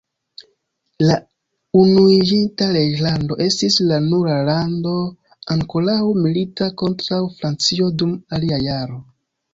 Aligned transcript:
La 1.09 1.17
Unuiĝinta 1.81 2.69
Reĝlando 2.77 3.37
estis 3.47 3.77
la 3.91 3.99
nura 4.07 4.39
lando 4.49 4.95
ankoraŭ 5.57 6.01
milita 6.25 6.71
kontraŭ 6.85 7.21
Francio 7.37 7.95
dum 8.01 8.17
alia 8.39 8.61
jaro. 8.71 8.99